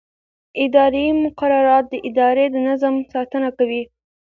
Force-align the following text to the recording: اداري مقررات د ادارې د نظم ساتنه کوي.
اداري 0.63 1.05
مقررات 1.23 1.85
د 1.89 1.93
ادارې 2.09 2.45
د 2.53 2.55
نظم 2.67 2.95
ساتنه 3.13 3.49
کوي. 3.57 3.81